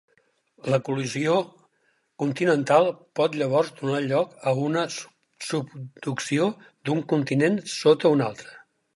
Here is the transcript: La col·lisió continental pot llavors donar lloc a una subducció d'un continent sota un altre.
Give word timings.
La 0.73 0.77
col·lisió 0.85 1.33
continental 2.23 2.87
pot 3.19 3.35
llavors 3.41 3.69
donar 3.81 3.99
lloc 4.05 4.33
a 4.51 4.53
una 4.69 4.85
subducció 5.49 6.47
d'un 6.89 7.03
continent 7.13 7.59
sota 7.75 8.13
un 8.17 8.25
altre. 8.29 8.57